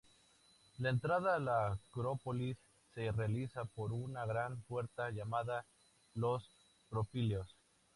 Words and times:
La 0.79 0.89
entrada 0.89 1.35
a 1.35 1.39
la 1.39 1.73
Acrópolis 1.73 2.57
se 2.95 3.11
realiza 3.11 3.65
por 3.65 3.91
una 3.93 4.25
gran 4.25 4.59
puerta 4.63 5.11
llamada 5.11 5.63
los 6.15 6.49
Propileos. 6.89 7.55